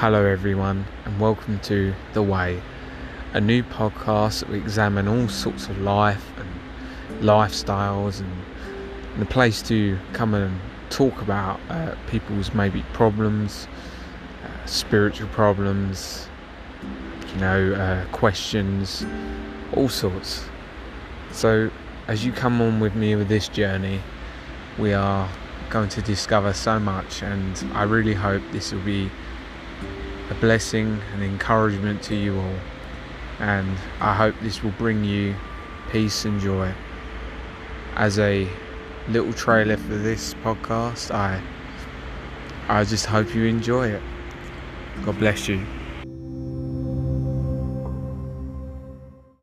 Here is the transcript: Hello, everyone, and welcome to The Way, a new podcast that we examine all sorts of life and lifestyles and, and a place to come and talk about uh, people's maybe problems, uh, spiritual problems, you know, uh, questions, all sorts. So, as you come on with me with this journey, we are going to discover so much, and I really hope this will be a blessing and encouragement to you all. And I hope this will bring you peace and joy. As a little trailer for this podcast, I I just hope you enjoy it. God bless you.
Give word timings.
Hello, 0.00 0.26
everyone, 0.26 0.84
and 1.06 1.18
welcome 1.18 1.58
to 1.60 1.94
The 2.12 2.22
Way, 2.22 2.60
a 3.32 3.40
new 3.40 3.62
podcast 3.62 4.40
that 4.40 4.50
we 4.50 4.58
examine 4.58 5.08
all 5.08 5.26
sorts 5.26 5.68
of 5.68 5.80
life 5.80 6.22
and 6.36 7.22
lifestyles 7.22 8.20
and, 8.20 8.30
and 9.14 9.22
a 9.22 9.24
place 9.24 9.62
to 9.62 9.98
come 10.12 10.34
and 10.34 10.60
talk 10.90 11.22
about 11.22 11.58
uh, 11.70 11.94
people's 12.10 12.52
maybe 12.52 12.84
problems, 12.92 13.68
uh, 14.44 14.66
spiritual 14.66 15.28
problems, 15.28 16.28
you 17.32 17.40
know, 17.40 17.72
uh, 17.72 18.04
questions, 18.12 19.06
all 19.72 19.88
sorts. 19.88 20.44
So, 21.32 21.70
as 22.06 22.22
you 22.22 22.32
come 22.32 22.60
on 22.60 22.80
with 22.80 22.94
me 22.94 23.16
with 23.16 23.28
this 23.28 23.48
journey, 23.48 24.02
we 24.78 24.92
are 24.92 25.26
going 25.70 25.88
to 25.88 26.02
discover 26.02 26.52
so 26.52 26.78
much, 26.78 27.22
and 27.22 27.66
I 27.72 27.84
really 27.84 28.12
hope 28.12 28.42
this 28.52 28.74
will 28.74 28.84
be 28.84 29.10
a 30.30 30.34
blessing 30.34 31.00
and 31.12 31.22
encouragement 31.22 32.02
to 32.04 32.16
you 32.16 32.38
all. 32.38 32.58
And 33.38 33.76
I 34.00 34.14
hope 34.14 34.34
this 34.40 34.62
will 34.62 34.72
bring 34.72 35.04
you 35.04 35.34
peace 35.90 36.24
and 36.24 36.40
joy. 36.40 36.72
As 37.94 38.18
a 38.18 38.48
little 39.08 39.32
trailer 39.32 39.76
for 39.76 39.94
this 39.94 40.34
podcast, 40.34 41.10
I 41.10 41.42
I 42.68 42.84
just 42.84 43.06
hope 43.06 43.34
you 43.34 43.44
enjoy 43.44 43.88
it. 43.88 44.02
God 45.04 45.18
bless 45.18 45.48
you. 45.48 45.64